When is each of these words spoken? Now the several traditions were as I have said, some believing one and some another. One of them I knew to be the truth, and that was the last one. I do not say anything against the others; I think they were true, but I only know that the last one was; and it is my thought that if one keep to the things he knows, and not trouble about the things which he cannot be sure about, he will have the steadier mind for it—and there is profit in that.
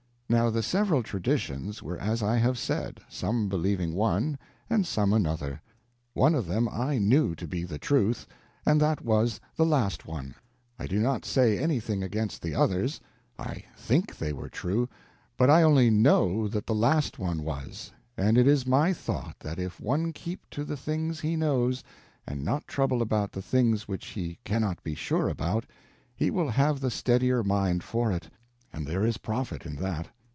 Now 0.33 0.49
the 0.49 0.63
several 0.63 1.03
traditions 1.03 1.83
were 1.83 1.97
as 1.99 2.23
I 2.23 2.37
have 2.37 2.57
said, 2.57 3.01
some 3.09 3.49
believing 3.49 3.93
one 3.93 4.39
and 4.69 4.87
some 4.87 5.11
another. 5.11 5.61
One 6.13 6.35
of 6.35 6.45
them 6.47 6.69
I 6.71 6.99
knew 6.99 7.35
to 7.35 7.45
be 7.45 7.65
the 7.65 7.77
truth, 7.77 8.25
and 8.65 8.79
that 8.79 9.03
was 9.03 9.41
the 9.57 9.65
last 9.65 10.05
one. 10.07 10.35
I 10.79 10.87
do 10.87 10.99
not 11.01 11.25
say 11.25 11.59
anything 11.59 12.01
against 12.01 12.41
the 12.41 12.55
others; 12.55 13.01
I 13.37 13.65
think 13.75 14.17
they 14.17 14.31
were 14.31 14.47
true, 14.47 14.87
but 15.35 15.49
I 15.49 15.63
only 15.63 15.89
know 15.89 16.47
that 16.47 16.65
the 16.65 16.73
last 16.75 17.19
one 17.19 17.43
was; 17.43 17.91
and 18.15 18.37
it 18.37 18.47
is 18.47 18.65
my 18.65 18.93
thought 18.93 19.35
that 19.41 19.59
if 19.59 19.81
one 19.81 20.13
keep 20.13 20.49
to 20.51 20.63
the 20.63 20.77
things 20.77 21.19
he 21.19 21.35
knows, 21.35 21.83
and 22.25 22.41
not 22.45 22.65
trouble 22.69 23.01
about 23.01 23.33
the 23.33 23.41
things 23.41 23.85
which 23.85 24.05
he 24.05 24.39
cannot 24.45 24.81
be 24.81 24.95
sure 24.95 25.27
about, 25.27 25.65
he 26.15 26.31
will 26.31 26.51
have 26.51 26.79
the 26.79 26.89
steadier 26.89 27.43
mind 27.43 27.83
for 27.83 28.13
it—and 28.13 28.87
there 28.87 29.05
is 29.05 29.17
profit 29.17 29.65
in 29.65 29.75
that. 29.75 30.07